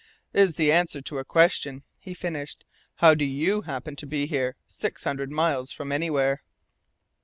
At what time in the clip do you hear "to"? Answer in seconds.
0.99-1.19, 3.97-4.07